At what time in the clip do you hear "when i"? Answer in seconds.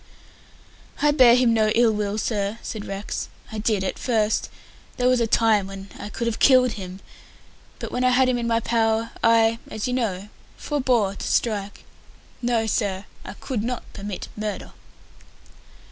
5.67-6.09, 7.91-8.09